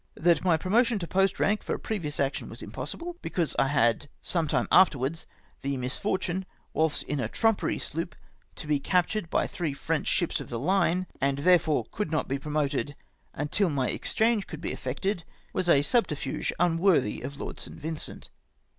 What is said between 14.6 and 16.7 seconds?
he effected,''' was a subterfuge